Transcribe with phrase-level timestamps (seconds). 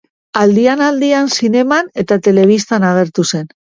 [0.43, 3.53] Aldian-aldian zineman eta telebistan agertu zen.